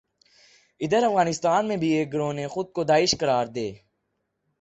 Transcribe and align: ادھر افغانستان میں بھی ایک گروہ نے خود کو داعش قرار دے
ادھر 0.81 1.03
افغانستان 1.03 1.67
میں 1.67 1.77
بھی 1.77 1.89
ایک 1.89 2.11
گروہ 2.13 2.33
نے 2.33 2.47
خود 2.47 2.71
کو 2.71 2.83
داعش 2.83 3.15
قرار 3.19 3.45
دے 3.47 3.71